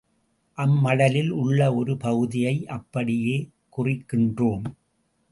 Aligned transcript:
அம்மடலில் 0.57 1.29
உள்ள 1.29 1.73
ஒரு 1.73 1.97
பகுதியை 1.97 2.67
அப்படியே 2.67 3.35
குறிக்கின்றோம். 3.77 4.63